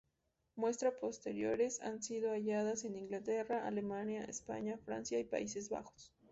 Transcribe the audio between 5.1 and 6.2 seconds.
y Países Bajos.